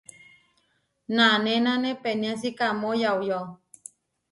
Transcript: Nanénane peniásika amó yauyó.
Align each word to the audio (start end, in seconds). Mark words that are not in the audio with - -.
Nanénane 1.15 1.91
peniásika 2.03 2.63
amó 2.71 2.89
yauyó. 3.01 3.41